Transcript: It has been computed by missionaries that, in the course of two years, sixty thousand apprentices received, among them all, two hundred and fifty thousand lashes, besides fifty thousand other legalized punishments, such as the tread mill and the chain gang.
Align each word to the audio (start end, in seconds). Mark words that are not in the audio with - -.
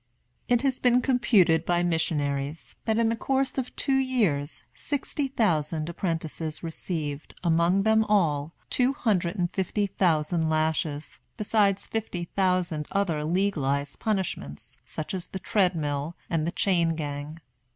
It 0.47 0.63
has 0.63 0.79
been 0.79 0.99
computed 1.03 1.63
by 1.63 1.83
missionaries 1.83 2.75
that, 2.85 2.97
in 2.97 3.09
the 3.09 3.15
course 3.15 3.59
of 3.59 3.75
two 3.75 3.97
years, 3.99 4.63
sixty 4.73 5.27
thousand 5.27 5.89
apprentices 5.89 6.63
received, 6.63 7.35
among 7.43 7.83
them 7.83 8.03
all, 8.05 8.55
two 8.71 8.93
hundred 8.93 9.35
and 9.35 9.53
fifty 9.53 9.85
thousand 9.85 10.49
lashes, 10.49 11.19
besides 11.37 11.85
fifty 11.85 12.23
thousand 12.23 12.87
other 12.91 13.23
legalized 13.23 13.99
punishments, 13.99 14.75
such 14.85 15.13
as 15.13 15.27
the 15.27 15.37
tread 15.37 15.75
mill 15.75 16.15
and 16.31 16.47
the 16.47 16.51
chain 16.51 16.95
gang. 16.95 17.39